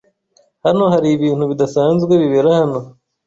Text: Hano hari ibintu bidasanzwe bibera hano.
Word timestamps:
Hano 0.65 0.83
hari 0.93 1.07
ibintu 1.17 1.43
bidasanzwe 1.51 2.13
bibera 2.21 2.49
hano. 2.59 2.79